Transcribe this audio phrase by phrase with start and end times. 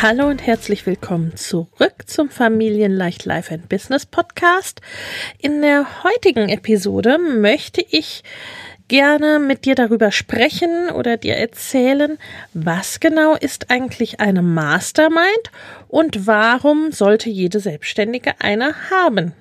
[0.00, 4.80] Hallo und herzlich willkommen zurück zum Familienleicht Life and Business Podcast.
[5.40, 8.22] In der heutigen Episode möchte ich
[8.86, 12.16] gerne mit dir darüber sprechen oder dir erzählen,
[12.54, 15.50] was genau ist eigentlich eine Mastermind
[15.88, 19.32] und warum sollte jede Selbstständige eine haben.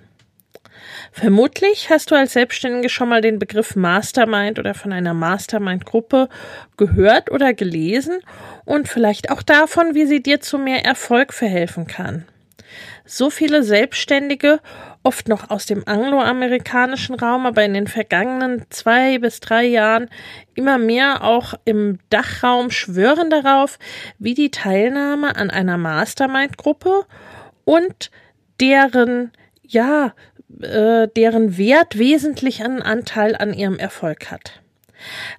[1.11, 6.30] Vermutlich hast du als Selbstständige schon mal den Begriff Mastermind oder von einer Mastermind-Gruppe
[6.77, 8.19] gehört oder gelesen
[8.66, 12.25] und vielleicht auch davon, wie sie dir zu mehr Erfolg verhelfen kann.
[13.05, 14.59] So viele Selbstständige,
[15.02, 20.09] oft noch aus dem angloamerikanischen Raum, aber in den vergangenen zwei bis drei Jahren
[20.53, 23.80] immer mehr auch im Dachraum schwören darauf,
[24.19, 27.05] wie die Teilnahme an einer Mastermind-Gruppe
[27.64, 28.11] und
[28.59, 29.31] deren
[29.64, 30.14] ja
[30.61, 34.61] äh, deren Wert wesentlich einen Anteil an ihrem Erfolg hat.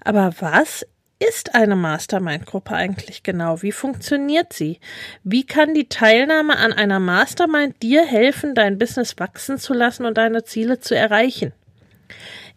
[0.04, 0.86] Aber was
[1.18, 3.62] ist eine Mastermind-Gruppe eigentlich genau?
[3.62, 4.78] Wie funktioniert sie?
[5.24, 10.16] Wie kann die Teilnahme an einer Mastermind dir helfen, dein Business wachsen zu lassen und
[10.16, 11.52] deine Ziele zu erreichen?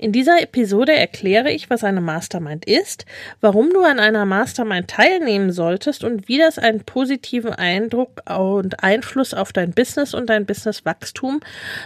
[0.02, 3.06] In dieser Episode erkläre ich, was eine Mastermind ist,
[3.40, 9.36] warum du an einer Mastermind teilnehmen solltest und wie das einen positiven Eindruck und Einfluss
[9.36, 11.42] auf dein Business und dein Businesswachstum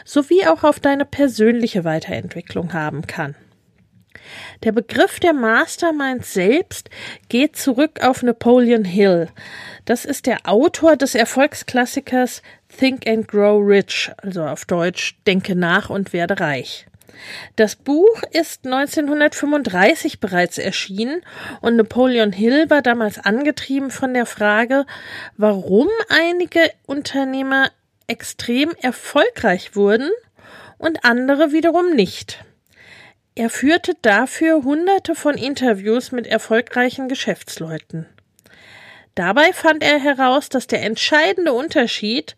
[0.05, 3.35] sowie auch auf deine persönliche Weiterentwicklung haben kann.
[4.63, 6.89] Der Begriff der Mastermind selbst
[7.27, 9.27] geht zurück auf Napoleon Hill.
[9.83, 12.41] Das ist der Autor des Erfolgsklassikers
[12.79, 16.87] Think and Grow Rich, also auf Deutsch Denke nach und werde reich.
[17.55, 21.21] Das Buch ist 1935 bereits erschienen
[21.61, 24.85] und Napoleon Hill war damals angetrieben von der Frage,
[25.37, 27.71] warum einige Unternehmer
[28.07, 30.09] extrem erfolgreich wurden
[30.77, 32.43] und andere wiederum nicht.
[33.35, 38.05] Er führte dafür hunderte von Interviews mit erfolgreichen Geschäftsleuten.
[39.15, 42.35] Dabei fand er heraus, dass der entscheidende Unterschied,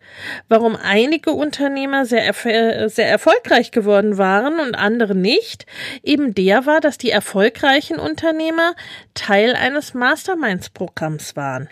[0.48, 5.66] warum einige Unternehmer sehr, erf sehr erfolgreich geworden waren und andere nicht,
[6.04, 8.74] eben der war, dass die erfolgreichen Unternehmer
[9.14, 11.68] Teil eines Masterminds-Programms waren.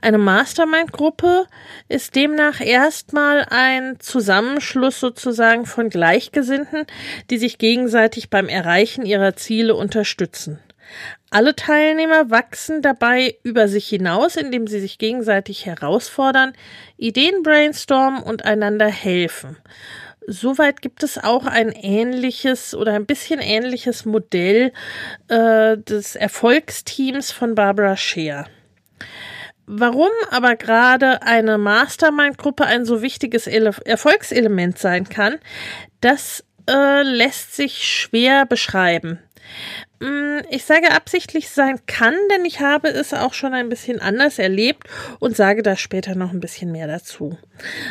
[0.00, 1.46] Eine Mastermind-Gruppe
[1.88, 6.86] ist demnach erstmal ein Zusammenschluss sozusagen von Gleichgesinnten,
[7.28, 10.60] die sich gegenseitig beim Erreichen ihrer Ziele unterstützen.
[11.30, 16.52] Alle Teilnehmer wachsen dabei über sich hinaus, indem sie sich gegenseitig herausfordern,
[16.96, 19.56] Ideen brainstormen und einander helfen.
[20.26, 24.72] Soweit gibt es auch ein ähnliches oder ein bisschen ähnliches Modell
[25.28, 28.46] äh, des Erfolgsteams von Barbara Scheer.
[29.66, 35.38] Warum aber gerade eine Mastermind-Gruppe ein so wichtiges Ele Erfolgselement sein kann,
[36.00, 39.20] das äh, lässt sich schwer beschreiben.
[40.00, 44.38] Mm, ich sage absichtlich sein kann, denn ich habe es auch schon ein bisschen anders
[44.38, 44.88] erlebt
[45.18, 47.38] und sage da später noch ein bisschen mehr dazu.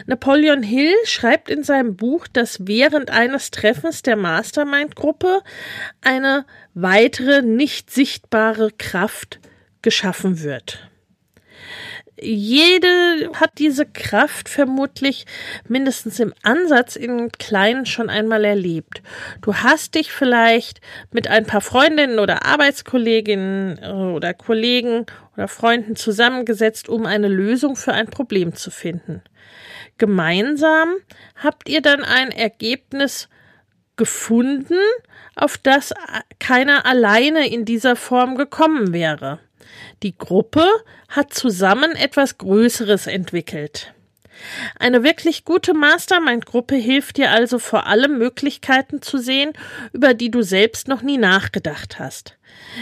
[0.07, 5.41] Napoleon Hill schreibt in seinem Buch, dass während eines Treffens der Mastermind-Gruppe
[6.01, 9.39] eine weitere nicht sichtbare Kraft
[9.83, 10.88] geschaffen wird
[12.21, 15.25] jede hat diese Kraft vermutlich
[15.68, 19.01] mindestens im Ansatz in Kleinen schon einmal erlebt.
[19.42, 20.81] Du hast dich vielleicht
[21.12, 25.06] mit ein paar Freundinnen oder Arbeitskolleginnen äh, oder Kollegen
[25.36, 29.22] oder Freunden zusammengesetzt, um eine Lösung für ein Problem zu finden.
[29.98, 30.95] Gemeinsam
[31.36, 33.30] habt ihr dann ein Ergebnis
[33.98, 34.80] gefunden,
[35.36, 35.94] auf das
[36.39, 39.39] keiner alleine in dieser Form gekommen wäre.
[40.04, 40.66] Die Gruppe
[41.10, 43.94] hat zusammen etwas Größeres entwickelt.
[44.80, 49.51] Eine wirklich gute Mastermind-Gruppe hilft dir also vor allem Möglichkeiten zu sehen,
[49.92, 52.38] über die du selbst noch nie nachgedacht hast.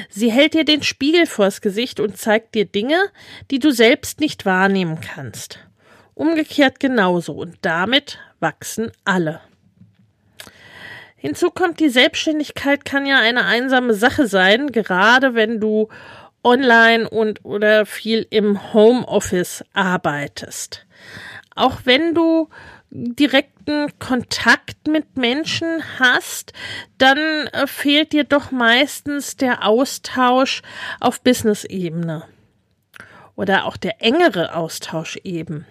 [0.09, 2.97] Sie hält dir den Spiegel vors Gesicht und zeigt dir Dinge,
[3.49, 5.59] die du selbst nicht wahrnehmen kannst.
[6.13, 9.41] Umgekehrt genauso und damit wachsen alle.
[11.15, 15.89] Hinzu kommt, die Selbstständigkeit kann ja eine einsame Sache sein, gerade wenn du
[16.47, 20.85] online und oder viel im Homeoffice arbeitest.
[21.55, 22.47] Auch wenn du
[22.89, 26.53] direkten Kontakt mit Menschen hast,
[26.97, 30.61] dann äh, fehlt dir doch meistens der Austausch
[31.01, 32.23] auf Business-Ebene.
[33.35, 35.65] Oder auch der engere Austausch eben.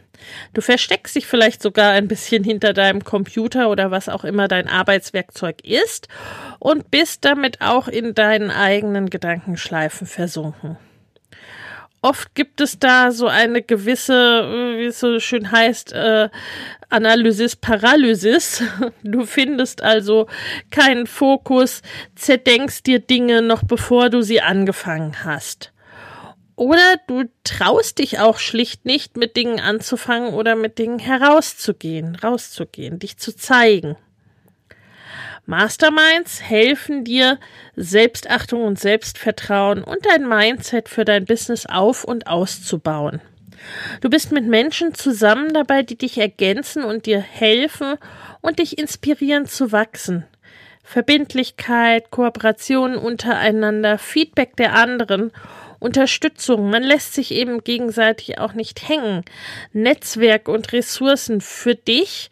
[0.54, 4.68] Du versteckst dich vielleicht sogar ein bisschen hinter deinem Computer oder was auch immer dein
[4.68, 6.08] Arbeitswerkzeug ist
[6.58, 10.78] und bist damit auch in deinen eigenen Gedankenschleifen versunken.
[12.02, 16.28] Oft gibt es da so eine gewisse, wie es so schön heißt, äh,
[16.88, 18.62] Analysis Paralysis.
[19.02, 20.28] Du findest also
[20.70, 21.82] keinen Fokus,
[22.14, 25.72] zerdenkst dir Dinge noch bevor du sie angefangen hast.
[26.56, 32.98] Oder du traust dich auch schlicht nicht, mit Dingen anzufangen oder mit Dingen herauszugehen, rauszugehen,
[32.98, 33.96] dich zu zeigen.
[35.44, 37.38] Masterminds helfen dir,
[37.76, 43.20] Selbstachtung und Selbstvertrauen und dein Mindset für dein Business auf und auszubauen.
[44.00, 47.94] Du bist mit Menschen zusammen dabei, die dich ergänzen und dir helfen
[48.40, 50.24] und dich inspirieren zu wachsen.
[50.82, 55.32] Verbindlichkeit, Kooperation untereinander, Feedback der anderen
[55.78, 56.70] Unterstützung.
[56.70, 59.24] Man lässt sich eben gegenseitig auch nicht hängen.
[59.72, 62.30] Netzwerk und Ressourcen für dich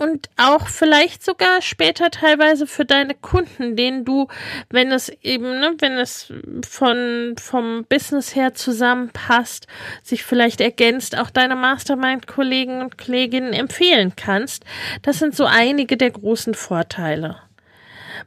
[0.00, 4.28] und auch vielleicht sogar später teilweise für deine Kunden, denen du,
[4.70, 6.32] wenn es eben, ne, wenn es
[6.66, 9.66] von vom Business her zusammenpasst,
[10.02, 14.64] sich vielleicht ergänzt, auch deine Mastermind-Kollegen und Kolleginnen empfehlen kannst.
[15.02, 17.36] Das sind so einige der großen Vorteile.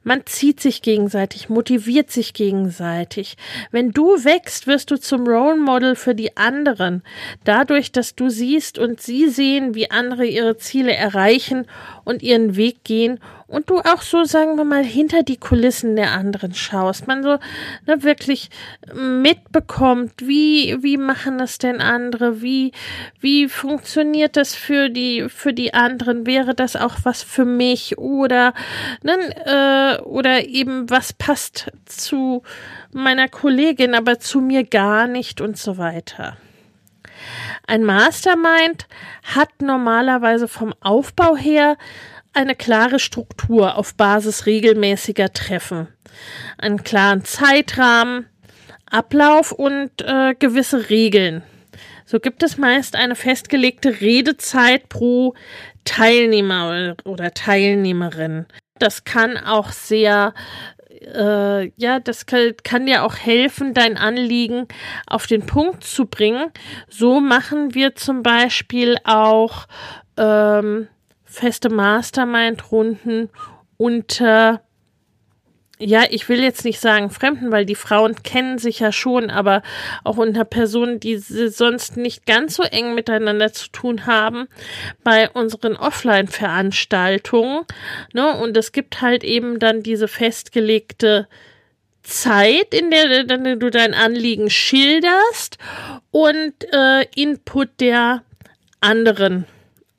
[0.04, 3.38] Man zieht sich gegenseitig, motiviert sich gegenseitig.
[3.72, 7.04] Wenn du wächst, wirst du zum Role Model für die anderen.
[7.44, 11.68] Dadurch, dass du siehst und sie sehen, wie andere ihre Ziele erreichen
[12.04, 13.20] und ihren Weg gehen
[13.54, 17.38] und du auch so, sagen wir mal, hinter die Kulissen der anderen schaust, man so
[17.86, 18.50] ne, wirklich
[18.96, 22.72] mitbekommt, wie, wie machen das denn andere, wie,
[23.20, 28.00] wie funktioniert das für die, für die anderen, wäre das auch was für mich?
[28.00, 28.56] Oder,
[29.04, 32.42] ne, äh, oder eben was passt zu
[32.92, 36.38] meiner Kollegin, aber zu mir gar nicht und so weiter.
[37.68, 38.88] Ein Mastermind
[39.36, 41.78] hat normalerweise vom Aufbau her
[42.34, 45.88] eine klare Struktur auf Basis regelmäßiger Treffen,
[46.58, 48.28] einen klaren Zeitrahmen,
[48.90, 51.44] Ablauf und äh, gewisse Regeln.
[52.06, 55.34] So gibt es meist eine festgelegte Redezeit pro
[55.86, 58.46] Teilnehmer oder Teilnehmerin.
[58.78, 60.34] Das kann auch sehr
[61.04, 64.68] äh, ja, das kann, kann dir auch helfen, dein Anliegen
[65.08, 66.52] auf den Punkt zu bringen.
[66.88, 69.68] So machen wir zum Beispiel auch
[70.18, 70.88] ähm,
[71.34, 73.30] feste Mastermind-Runden
[73.78, 74.62] unter,
[75.80, 79.64] ja, ich will jetzt nicht sagen Fremden, weil die Frauen kennen sich ja schon, aber
[80.04, 84.48] auch unter Personen, die sonst nicht ganz so eng miteinander zu tun haben,
[85.04, 87.64] bei unseren Offline-Veranstaltungen.
[88.14, 88.38] Ne?
[88.38, 91.28] Und es gibt halt eben dann diese festgelegte
[92.04, 95.58] Zeit, in der du dein Anliegen schilderst
[96.12, 98.24] und äh, Input der
[98.82, 99.46] anderen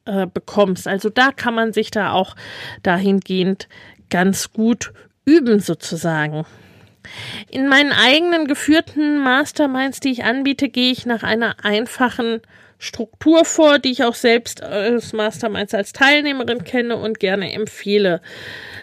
[0.07, 0.87] äh, bekommst.
[0.87, 2.37] Also da kann man sich da auch
[2.83, 3.69] dahingehend
[4.11, 4.93] ganz gut
[5.25, 6.45] üben sozusagen.
[7.51, 12.41] In meinen eigenen geführten Masterminds, die ich anbiete, gehe ich nach einer einfachen
[12.85, 18.21] Struktur vor, die ich auch selbst als Masterminds als Teilnehmerin kenne und gerne empfehle.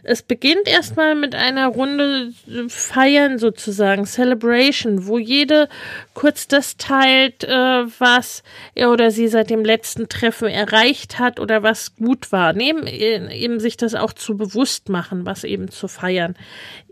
[0.03, 2.31] Es beginnt erstmal mit einer Runde
[2.67, 5.69] Feiern sozusagen, Celebration, wo jede
[6.15, 7.51] kurz das teilt, äh,
[7.99, 8.41] was
[8.73, 12.53] er oder sie seit dem letzten Treffen erreicht hat oder was gut war.
[12.53, 16.35] Neben eben sich das auch zu bewusst machen, was eben zu feiern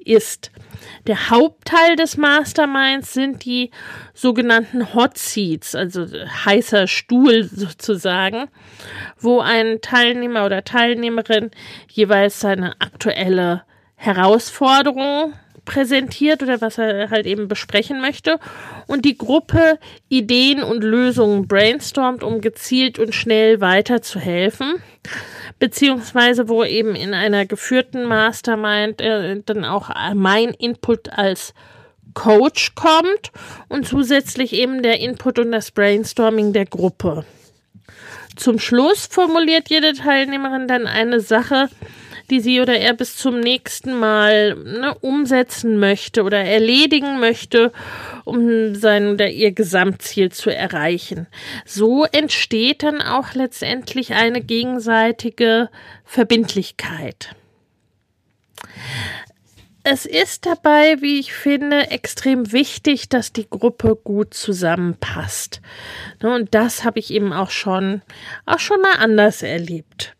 [0.06, 0.52] ist.
[1.08, 3.72] Der Hauptteil des Masterminds sind die
[4.14, 6.06] sogenannten Hot Seats, also
[6.46, 8.48] heißer Stuhl sozusagen,
[9.20, 11.52] wo ein Teilnehmer oder Teilnehmerin
[11.90, 13.64] jeweils seine aktuelle
[13.96, 15.34] Herausforderung
[15.66, 18.40] präsentiert oder was er halt eben besprechen möchte
[18.88, 19.78] und die Gruppe
[20.08, 24.82] Ideen und Lösungen brainstormt, um gezielt und schnell weiterzuhelfen
[25.60, 31.54] beziehungsweise wo eben in einer geführten Mastermind äh, dann auch mein Input als
[32.14, 33.32] Coach kommt
[33.68, 37.26] und zusätzlich eben der Input und das Brainstorming der Gruppe.
[38.36, 41.70] Zum Schluss formuliert jede Teilnehmerin dann eine Sache,
[42.30, 47.72] die sie oder er bis zum nächsten Mal ne, umsetzen möchte oder erledigen möchte,
[48.26, 51.28] um sein oder ihr Gesamtziel zu erreichen.
[51.66, 55.70] So entsteht dann auch letztendlich eine gegenseitige
[56.06, 57.36] Verbindlichkeit.
[59.84, 65.62] Es ist dabei, wie ich finde, extrem wichtig, dass die Gruppe gut zusammenpasst.
[66.22, 68.02] Ne, und das habe ich eben auch schon,
[68.46, 70.16] auch schon mal anders erlebt.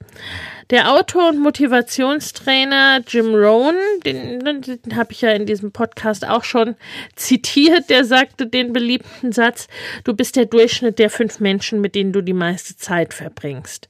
[0.70, 6.44] Der Autor und Motivationstrainer Jim Rohn, den, den habe ich ja in diesem Podcast auch
[6.44, 6.76] schon
[7.16, 9.68] zitiert, der sagte den beliebten Satz,
[10.04, 13.88] du bist der Durchschnitt der fünf Menschen, mit denen du die meiste Zeit verbringst.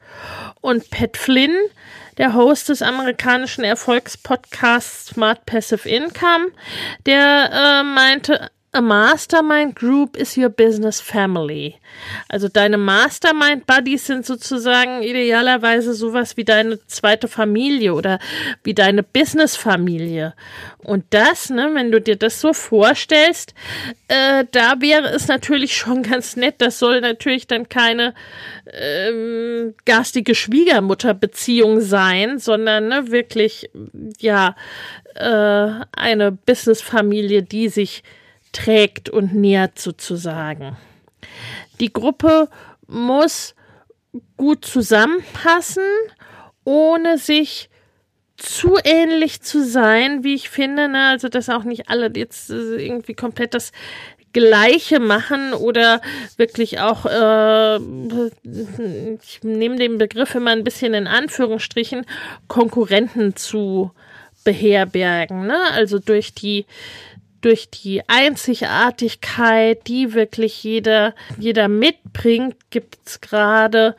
[0.62, 1.55] Und Pat Flynn,
[2.17, 6.48] der Host des amerikanischen Erfolgspodcasts Smart Passive Income,
[7.05, 11.77] der äh, meinte, A Mastermind Group is your business family.
[12.27, 18.19] Also deine Mastermind Buddies sind sozusagen idealerweise sowas wie deine zweite Familie oder
[18.63, 20.35] wie deine Business Familie.
[20.83, 23.55] Und das, ne, wenn du dir das so vorstellst,
[24.07, 26.55] äh, da wäre es natürlich schon ganz nett.
[26.59, 28.13] Das soll natürlich dann keine
[28.71, 33.71] ähm, garstige Schwiegermutterbeziehung sein, sondern ne, wirklich
[34.19, 34.55] ja
[35.15, 38.03] äh, eine Business Familie, die sich
[38.51, 40.77] trägt und nährt sozusagen.
[41.79, 42.50] Die Gruppe
[42.88, 43.56] muss
[44.38, 45.84] gut zusammenpassen,
[46.63, 47.70] ohne sich
[48.38, 50.88] zu ähnlich zu sein, wie ich finde.
[50.88, 51.08] Ne?
[51.10, 53.72] Also, dass auch nicht alle jetzt äh, irgendwie komplett das
[54.32, 56.01] Gleiche machen oder
[56.38, 57.77] wirklich auch, äh,
[59.22, 62.06] ich nehme den Begriff immer ein bisschen in Anführungsstrichen,
[62.48, 63.91] Konkurrenten zu
[64.44, 65.48] beherbergen.
[65.48, 65.58] Ne?
[65.74, 66.65] Also durch die
[67.41, 73.96] durch die Einzigartigkeit, die wirklich jeder, jeder mitbringt, gibt's gerade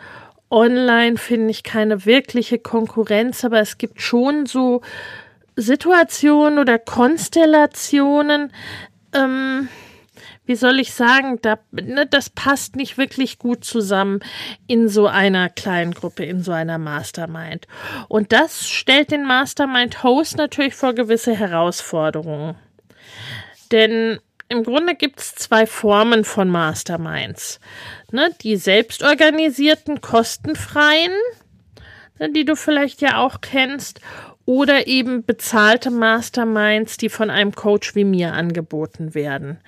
[0.50, 4.82] online, finde ich, keine wirkliche Konkurrenz, aber es gibt schon so
[5.56, 8.52] Situationen oder Konstellationen,
[9.14, 9.68] ähm,
[10.44, 14.20] wie soll ich sagen, da, ne, das passt nicht wirklich gut zusammen
[14.66, 17.68] in so einer kleinen Gruppe, in so einer Mastermind.
[18.08, 22.56] Und das stellt den Mastermind-Host natürlich vor gewisse Herausforderungen.
[23.70, 27.60] Denn im Grunde gibt es zwei Formen von Masterminds.
[28.10, 31.12] Ne, die selbstorganisierten, kostenfreien,
[32.18, 34.00] ne, die du vielleicht ja auch kennst,
[34.50, 39.60] oder eben bezahlte Masterminds, die von einem Coach wie mir angeboten werden.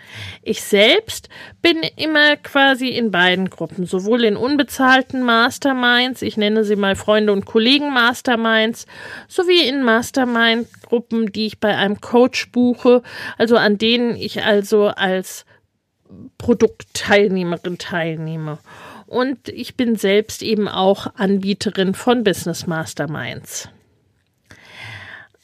[0.42, 1.28] Ich selbst
[1.60, 7.32] bin immer quasi in beiden Gruppen, sowohl in unbezahlten Masterminds, ich nenne sie mal Freunde
[7.32, 8.86] und Kollegen Masterminds,
[9.28, 13.04] sowie in Mastermind-Gruppen, die ich bei einem Coach buche,
[13.38, 15.46] also an denen ich also als
[16.38, 18.58] Produktteilnehmerin teilnehme.
[19.06, 23.68] Und ich bin selbst eben auch Anbieterin von Business Masterminds.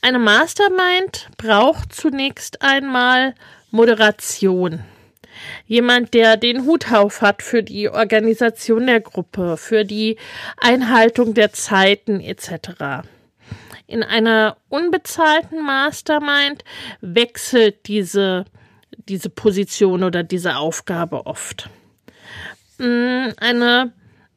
[0.00, 3.34] Eine Mastermind braucht zunächst einmal
[3.70, 4.84] Moderation.
[5.66, 10.16] Jemand, der den Hut auf hat für die Organisation der Gruppe, für die
[10.56, 13.06] Einhaltung der Zeiten etc.
[13.86, 16.64] In einer unbezahlten Mastermind
[17.00, 18.44] wechselt diese,
[19.08, 21.70] diese Position oder diese Aufgabe oft.
[22.78, 23.92] Mm, eine,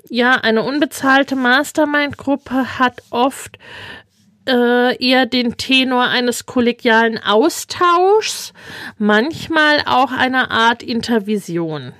[0.09, 3.57] ja, eine unbezahlte Mastermind-Gruppe hat oft
[4.47, 8.53] äh, eher den Tenor eines kollegialen Austauschs,
[8.97, 11.93] manchmal auch eine Art Intervision.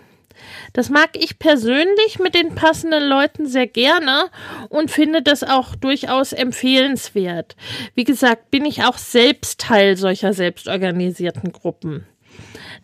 [0.74, 4.30] Das mag ich persönlich mit den passenden Leuten sehr gerne
[4.70, 7.56] und finde das auch durchaus empfehlenswert.
[7.94, 12.06] Wie gesagt, bin ich auch selbst Teil solcher selbstorganisierten Gruppen.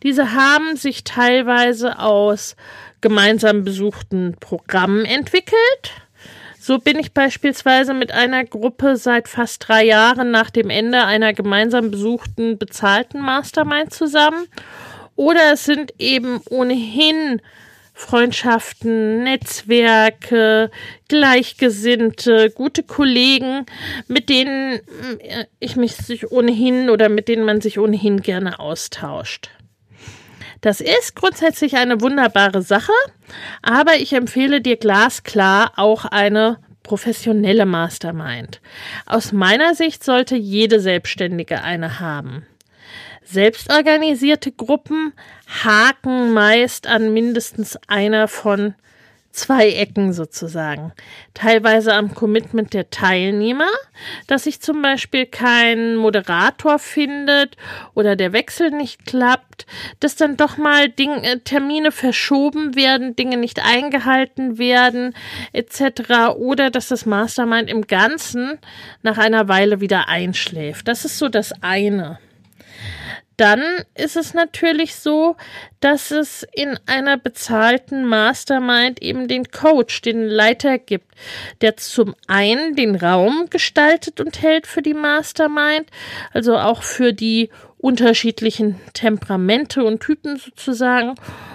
[0.03, 2.55] Diese haben sich teilweise aus
[3.01, 5.55] gemeinsam besuchten Programmen entwickelt
[6.67, 11.31] so bin ich beispielsweise mit einer Gruppe seit fast drei Jahren nach dem Ende einer
[11.31, 14.47] gemeinsam besuchten bezahlten Mastermind zusammen.
[15.15, 17.41] Oder es sind eben ohnehin
[17.93, 20.69] Freundschaften, Netzwerke,
[21.07, 23.65] Gleichgesinnte, gute Kollegen,
[24.09, 24.81] mit denen
[25.19, 29.51] äh, ich mich sich ohnehin oder mit denen man sich ohnehin gerne austauscht.
[30.61, 32.93] Das ist grundsätzlich eine wunderbare Sache,
[33.61, 38.61] aber ich empfehle dir glasklar auch eine professionelle Mastermind.
[39.05, 42.45] Aus meiner Sicht sollte jede Selbstständige eine haben.
[43.23, 45.11] Selbstorganisierte Gruppen
[45.63, 48.73] haken meist an mindestens einer von
[49.37, 50.93] zwei Ecken sozusagen.
[51.33, 53.69] Teilweise am Commitment der Teilnehmer,
[54.25, 57.55] dass sich zum Beispiel kein Moderator findet
[57.93, 59.67] oder der Wechsel nicht klappt,
[59.99, 65.13] dass dann doch mal Dinge, äh, Termine verschoben werden, Dinge nicht eingehalten werden,
[65.53, 66.35] etc.
[66.37, 68.57] Oder dass das Mastermind im Ganzen
[69.03, 70.87] nach einer Weile wieder einschläft.
[70.87, 72.19] Das ist so das eine
[73.37, 73.61] dann
[73.95, 75.35] ist es natürlich so,
[75.79, 81.13] dass es in einer bezahlten Mastermind eben den Coach, den Leiter gibt,
[81.61, 85.89] der zum einen den Raum gestaltet und hält für die Mastermind,
[86.33, 91.13] also auch für die unterschiedlichen Temperamente und Typen sozusagen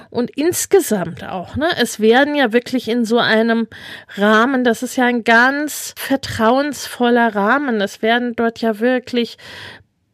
[0.08, 1.68] und insgesamt auch, ne?
[1.80, 3.66] Es werden ja wirklich in so einem
[4.14, 7.80] Rahmen, das ist ja ein ganz vertrauensvoller Rahmen.
[7.80, 9.38] Es werden dort ja wirklich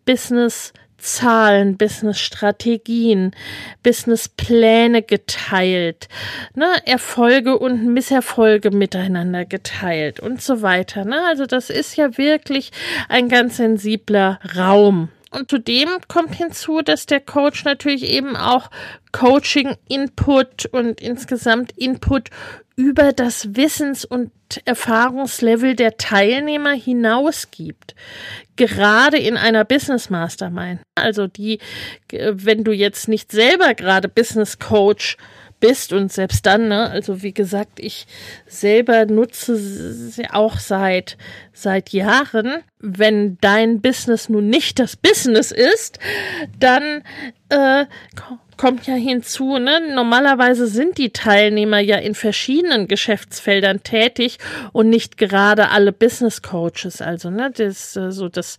[0.07, 3.33] Business Zahlen, Business-Strategien,
[3.83, 6.09] Businesspläne geteilt,
[6.55, 11.05] ne, Erfolge und Misserfolge miteinander geteilt und so weiter.
[11.05, 11.21] Ne?
[11.29, 12.73] Also das ist ja wirklich
[13.09, 15.09] ein ganz sensibler Raum.
[15.31, 18.71] Und zudem kommt hinzu, dass der Coach natürlich eben auch
[19.13, 22.31] Coaching-Input und insgesamt Input
[22.79, 24.31] über das Wissens- und
[24.65, 27.97] Erfahrungslevel der Teilnehmer hinaus gibt.
[28.55, 30.81] Gerade in einer Business Mastermind.
[30.95, 31.59] Also die,
[32.09, 35.17] wenn du jetzt nicht selber gerade Business Coach
[35.59, 38.07] bist und selbst dann, ne, also wie gesagt, ich
[38.47, 41.17] selber nutze sie auch seit
[41.53, 42.63] seit Jahren.
[42.79, 45.99] Wenn dein Business nun nicht das Business ist,
[46.61, 47.03] dann
[47.49, 47.87] äh,
[48.59, 49.95] kommt ja hinzu, ne?
[49.95, 54.39] Normalerweise sind die Teilnehmer ja in verschiedenen Geschäftsfeldern tätig
[54.73, 57.01] und nicht gerade alle Business Coaches.
[57.01, 58.59] Also, ne, das, äh, so das,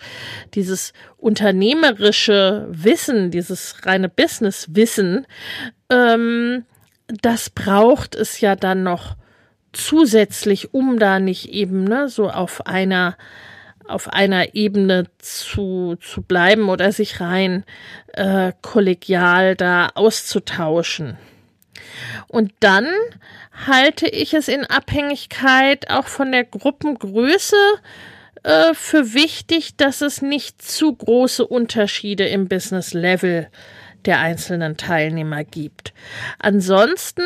[0.55, 5.27] dieses unternehmerische Wissen, dieses reine Business-Wissen,
[5.91, 6.65] ähm,
[7.07, 9.15] das braucht es ja dann noch
[9.73, 13.17] zusätzlich, um da nicht eben, ne, so auf einer
[13.89, 17.63] auf einer Ebene zu, zu bleiben oder sich rein
[18.13, 21.17] äh, kollegial da auszutauschen.
[22.27, 22.87] Und dann
[23.67, 27.55] halte ich es in Abhängigkeit auch von der Gruppengröße
[28.43, 33.49] äh, für wichtig, dass es nicht zu große Unterschiede im Business Level
[34.05, 35.93] der einzelnen Teilnehmer gibt.
[36.39, 37.23] Ansonsten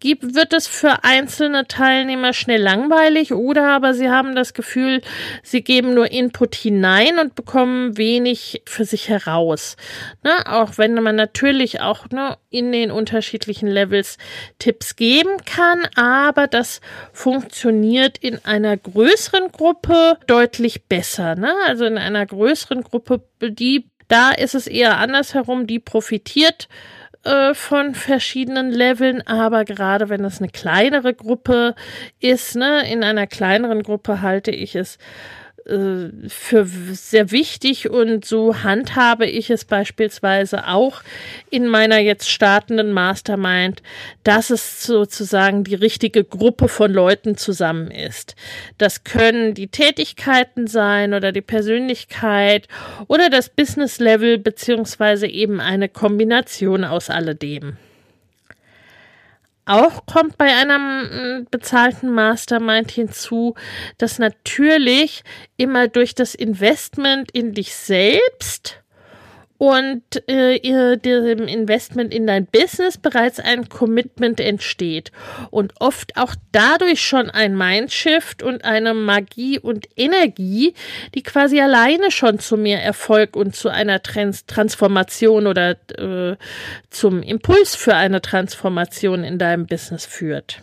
[0.00, 5.02] gibt, wird es für einzelne Teilnehmer schnell langweilig oder aber sie haben das Gefühl,
[5.42, 9.76] sie geben nur Input hinein und bekommen wenig für sich heraus.
[10.24, 10.30] Ne?
[10.46, 14.18] Auch wenn man natürlich auch ne, in den unterschiedlichen Levels
[14.58, 16.80] Tipps geben kann, aber das
[17.12, 21.36] funktioniert in einer größeren Gruppe deutlich besser.
[21.36, 21.52] Ne?
[21.66, 26.68] Also in einer größeren Gruppe, die da ist es eher andersherum, die profitiert
[27.24, 31.74] äh, von verschiedenen Leveln, aber gerade wenn es eine kleinere Gruppe
[32.18, 34.98] ist, ne, in einer kleineren Gruppe halte ich es
[35.66, 41.02] für sehr wichtig und so handhabe ich es beispielsweise auch
[41.50, 43.82] in meiner jetzt startenden Mastermind,
[44.24, 48.34] dass es sozusagen die richtige Gruppe von Leuten zusammen ist.
[48.78, 52.66] Das können die Tätigkeiten sein oder die Persönlichkeit
[53.06, 57.76] oder das Business Level beziehungsweise eben eine Kombination aus alledem.
[59.66, 63.54] Auch kommt bei einem bezahlten Mastermind hinzu,
[63.98, 65.22] dass natürlich
[65.56, 68.82] immer durch das Investment in dich selbst
[69.60, 75.12] und äh, dem Investment in dein Business bereits ein Commitment entsteht
[75.50, 80.72] und oft auch dadurch schon ein Mindshift und eine Magie und Energie,
[81.14, 86.36] die quasi alleine schon zu mehr Erfolg und zu einer Trans Transformation oder äh,
[86.88, 90.62] zum Impuls für eine Transformation in deinem Business führt.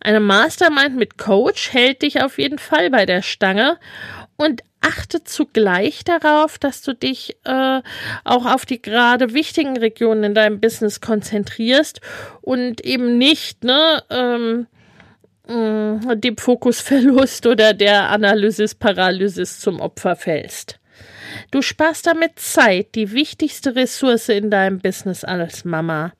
[0.00, 3.78] Eine Mastermind mit Coach hält dich auf jeden Fall bei der Stange
[4.36, 7.80] und achte zugleich darauf, dass du dich äh,
[8.24, 12.00] auch auf die gerade wichtigen Regionen in deinem Business konzentrierst
[12.42, 14.66] und eben nicht ne, ähm,
[15.48, 20.78] äh, dem Fokusverlust oder der Analysis-Paralysis zum Opfer fällst.
[21.50, 26.12] Du sparst damit Zeit, die wichtigste Ressource in deinem Business als Mama.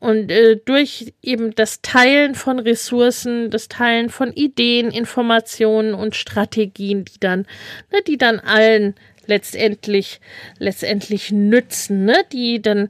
[0.00, 7.04] Und äh, durch eben das Teilen von Ressourcen, das Teilen von Ideen, Informationen und Strategien,
[7.04, 7.46] die dann,
[7.90, 8.94] ne, die dann allen
[9.26, 10.20] letztendlich,
[10.58, 12.88] letztendlich nützen, ne, die dann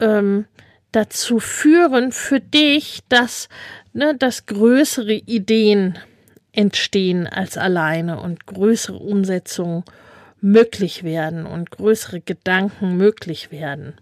[0.00, 0.46] ähm,
[0.92, 3.48] dazu führen für dich, dass,
[3.92, 5.98] ne, dass größere Ideen
[6.52, 9.84] entstehen als alleine und größere Umsetzungen
[10.40, 13.94] möglich werden und größere Gedanken möglich werden.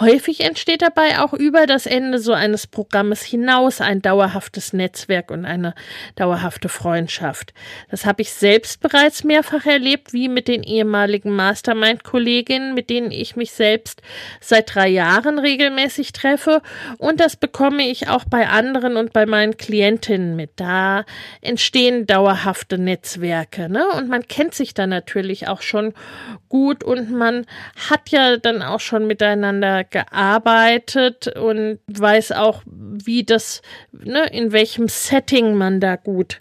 [0.00, 5.44] Häufig entsteht dabei auch über das Ende so eines Programmes hinaus ein dauerhaftes Netzwerk und
[5.44, 5.74] eine
[6.14, 7.52] dauerhafte Freundschaft.
[7.90, 13.34] Das habe ich selbst bereits mehrfach erlebt, wie mit den ehemaligen Mastermind-Kolleginnen, mit denen ich
[13.34, 14.00] mich selbst
[14.40, 16.62] seit drei Jahren regelmäßig treffe.
[16.98, 20.50] Und das bekomme ich auch bei anderen und bei meinen Klientinnen mit.
[20.56, 21.06] Da
[21.40, 23.68] entstehen dauerhafte Netzwerke.
[23.68, 23.84] Ne?
[23.96, 25.92] Und man kennt sich dann natürlich auch schon
[26.48, 27.46] gut und man
[27.90, 34.88] hat ja dann auch schon miteinander gearbeitet und weiß auch, wie das, ne, in welchem
[34.88, 36.40] Setting man da gut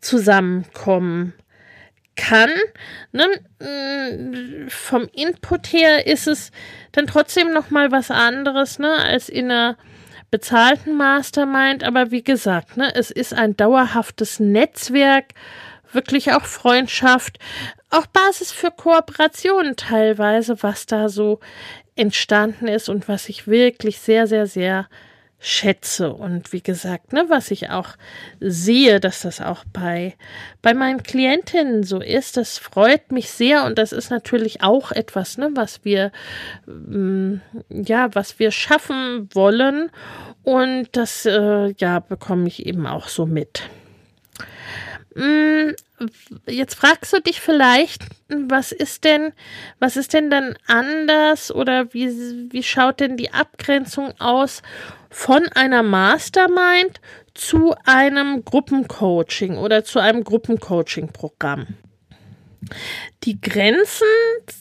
[0.00, 1.34] zusammenkommen
[2.16, 2.50] kann.
[3.12, 3.26] Ne?
[3.60, 6.50] Mm, vom Input her ist es
[6.92, 9.76] dann trotzdem noch mal was anderes, ne, als in einer
[10.30, 11.84] bezahlten Mastermind.
[11.84, 15.26] Aber wie gesagt, ne, es ist ein dauerhaftes Netzwerk,
[15.92, 17.38] wirklich auch Freundschaft,
[17.90, 21.40] auch Basis für Kooperation teilweise, was da so
[21.94, 24.88] entstanden ist und was ich wirklich sehr, sehr, sehr
[25.38, 26.12] schätze.
[26.12, 27.90] Und wie gesagt, ne, was ich auch
[28.40, 30.14] sehe, dass das auch bei
[30.62, 33.64] bei meinen Klientinnen so ist, das freut mich sehr.
[33.64, 36.10] Und das ist natürlich auch etwas, ne, was wir
[36.66, 39.90] ähm, ja, was wir schaffen wollen.
[40.42, 43.62] Und das äh, ja bekomme ich eben auch so mit.
[45.16, 45.74] Mm,
[46.46, 49.32] jetzt fragst du dich vielleicht, was ist denn,
[49.78, 52.10] was ist denn dann anders oder wie,
[52.52, 54.60] wie schaut denn die Abgrenzung aus
[55.08, 57.00] von einer Mastermind
[57.32, 61.66] zu einem Gruppencoaching oder zu einem Gruppencoaching-Programm?
[63.24, 64.06] Die Grenzen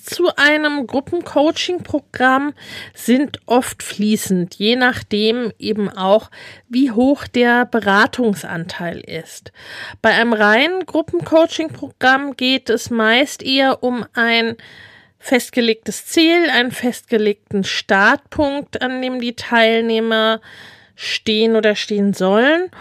[0.06, 2.54] zu einem Gruppencoaching-Programm
[2.94, 6.32] sind oft fließend, je nachdem eben auch,
[6.68, 9.52] wie hoch der Beratungsanteil ist.
[10.02, 14.56] Bei einem reinen Gruppencoaching-Programm geht es meist eher um ein
[15.20, 20.42] festgelegtes Ziel, einen festgelegten Startpunkt, an dem die Teilnehmer
[20.96, 22.72] stehen oder stehen sollen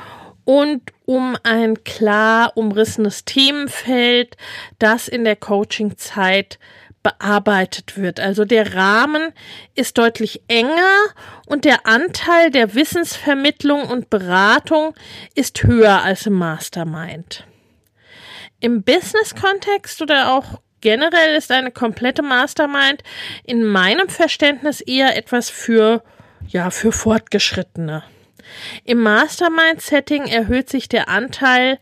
[0.44, 4.36] und um ein klar umrissenes Themenfeld,
[4.78, 6.58] das in der Coachingzeit
[7.04, 8.18] bearbeitet wird.
[8.18, 9.32] Also der Rahmen
[9.74, 11.04] ist deutlich enger
[11.46, 14.94] und der Anteil der Wissensvermittlung und Beratung
[15.34, 17.46] ist höher als im Mastermind.
[18.60, 23.02] Im Business-Kontext oder auch generell ist eine komplette Mastermind
[23.44, 26.02] in meinem Verständnis eher etwas für,
[26.48, 28.04] ja, für Fortgeschrittene.
[28.84, 31.78] Im Mastermind-Setting erhöht sich der Anteil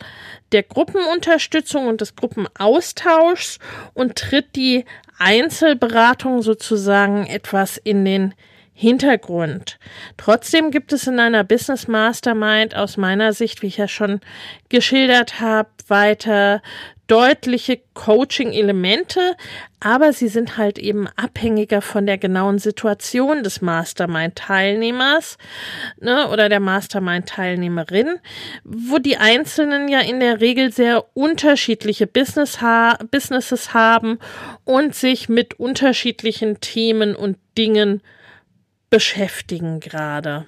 [0.53, 3.59] der Gruppenunterstützung und des Gruppenaustauschs
[3.95, 4.85] und tritt die
[5.19, 8.35] Einzelberatung sozusagen etwas in den
[8.75, 9.79] Hintergrund.
[10.17, 14.21] Trotzdem gibt es in einer Business Mastermind aus meiner Sicht, wie ich ja schon
[14.71, 16.63] geschildert habe, weiter
[17.13, 19.21] deutliche Coaching-Elemente,
[19.81, 25.37] aber sie sind halt eben abhängiger von der genauen Situation des Mastermind-Teilnehmers
[26.01, 28.15] ne, oder der Mastermind-Teilnehmerin,
[28.65, 34.19] wo die Einzelnen ja in der Regel sehr unterschiedliche Business ha Businesses haben
[34.65, 38.01] und sich mit unterschiedlichen Themen und Dingen
[38.89, 40.47] beschäftigen gerade.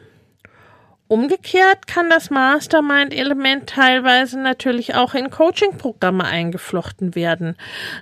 [1.06, 7.56] Umgekehrt kann das Mastermind-Element teilweise natürlich auch in Coaching-Programme eingeflochten werden.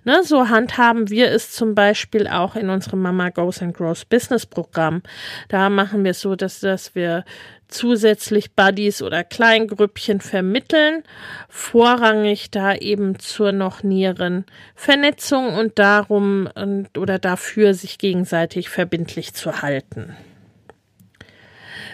[0.04, 4.46] Ne, so handhaben wir es zum Beispiel auch in unserem Mama Goes and Grows Business
[4.46, 5.02] Programm.
[5.48, 7.24] Da machen wir es so, dass, dass wir
[7.66, 11.02] zusätzlich Buddies oder Kleingrüppchen vermitteln,
[11.48, 14.44] vorrangig da eben zur noch näheren
[14.76, 20.16] Vernetzung und darum und, oder dafür sich gegenseitig verbindlich zu halten.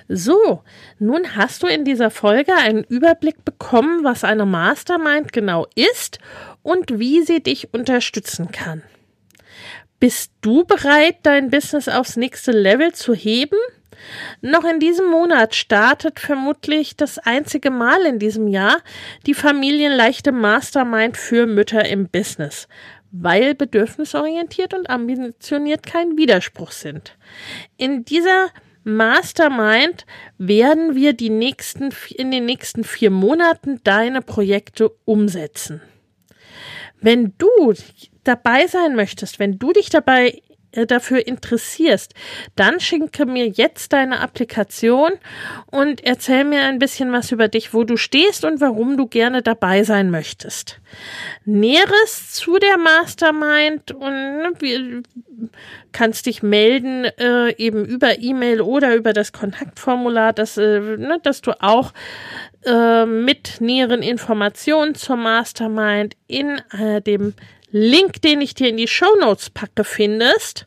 [0.08, 0.62] So,
[0.98, 6.18] nun hast du in dieser Folge einen Überblick bekommen, was eine Mastermind genau ist
[6.62, 8.82] und wie sie dich unterstützen kann.
[10.00, 13.58] Bist du bereit, dein Business aufs nächste Level zu heben?
[14.40, 18.78] Noch in diesem Monat startet vermutlich das einzige Mal in diesem Jahr
[19.26, 22.68] die familienleichte Mastermind für Mütter im Business,
[23.10, 27.16] weil bedürfnisorientiert und ambitioniert kein Widerspruch sind.
[27.76, 28.48] In dieser
[28.88, 30.07] Mastermind
[30.38, 35.81] werden wir die nächsten, in den nächsten vier Monaten deine Projekte umsetzen.
[37.01, 37.74] Wenn du
[38.24, 42.14] dabei sein möchtest, wenn du dich dabei dafür interessierst,
[42.57, 45.12] dann schicke mir jetzt deine Applikation
[45.66, 49.42] und erzähl mir ein bisschen was über dich, wo du stehst und warum du gerne
[49.42, 50.81] dabei sein möchtest.
[51.44, 55.02] Näheres zu der Mastermind und ne, wie,
[55.92, 61.40] kannst dich melden, äh, eben über E-Mail oder über das Kontaktformular, dass, äh, ne, dass
[61.40, 61.92] du auch
[62.64, 67.35] äh, mit näheren Informationen zur Mastermind in äh, dem
[67.70, 70.66] Link, den ich dir in die Show Notes packe, findest.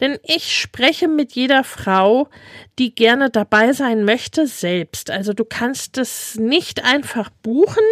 [0.00, 2.28] Denn ich spreche mit jeder Frau,
[2.78, 5.10] die gerne dabei sein möchte, selbst.
[5.10, 7.84] Also du kannst es nicht einfach buchen,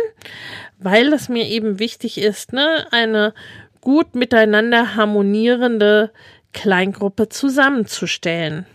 [0.78, 3.34] weil es mir eben wichtig ist, ne, eine
[3.80, 6.10] gut miteinander harmonierende
[6.52, 8.66] Kleingruppe zusammenzustellen.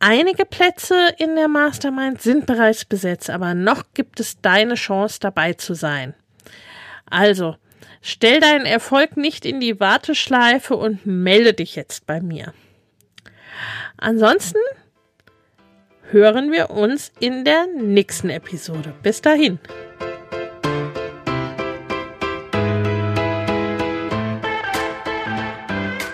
[0.00, 5.52] Einige Plätze in der Mastermind sind bereits besetzt, aber noch gibt es deine Chance dabei
[5.52, 6.14] zu sein.
[7.08, 7.56] Also,
[8.02, 12.52] stell deinen Erfolg nicht in die Warteschleife und melde dich jetzt bei mir.
[13.96, 14.58] Ansonsten
[16.10, 18.92] hören wir uns in der nächsten Episode.
[19.02, 19.58] Bis dahin.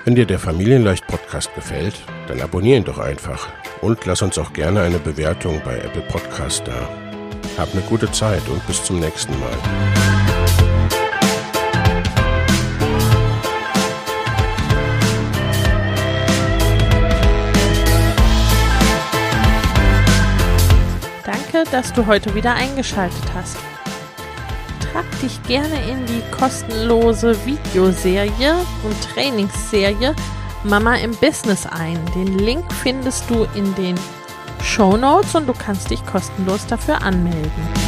[0.04, 1.94] Wenn dir der Familienleicht Podcast gefällt,
[2.28, 3.48] dann abonnier ihn doch einfach
[3.82, 6.88] und lass uns auch gerne eine Bewertung bei Apple Podcast da.
[7.58, 10.97] Hab eine gute Zeit und bis zum nächsten Mal.
[21.50, 23.56] Danke, dass du heute wieder eingeschaltet hast
[24.92, 30.14] trag dich gerne in die kostenlose Videoserie und Trainingsserie
[30.64, 31.98] Mama im Business ein.
[32.14, 33.96] Den Link findest du in den
[34.62, 37.87] Show Notes und du kannst dich kostenlos dafür anmelden.